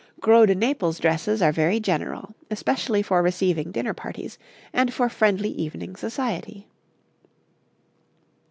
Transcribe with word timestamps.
'Gros 0.19 0.47
de 0.47 0.55
Naples 0.55 0.97
dresses 0.97 1.43
are 1.43 1.51
very 1.51 1.79
general, 1.79 2.33
especially 2.49 3.03
for 3.03 3.21
receiving 3.21 3.71
dinner 3.71 3.93
parties, 3.93 4.39
and 4.73 4.91
for 4.91 5.07
friendly 5.09 5.49
evening 5.51 5.95
society. 5.95 6.65